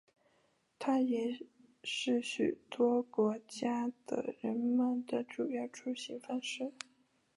[0.79, 1.39] 它也
[1.83, 6.71] 是许多国家的人们的主要出行方式。